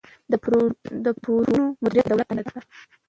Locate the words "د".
0.31-0.33, 2.07-2.09